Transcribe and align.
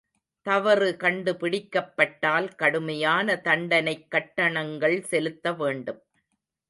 தவறு 0.45 0.97
கண்டுபிடிக்கப்பட்டால் 0.99 2.55
கடுமையான 2.55 3.35
தண்டனைக் 3.43 4.11
கட்டணங்கள் 4.11 5.01
செலுத்த 5.03 5.53
வேண்டும். 5.53 6.01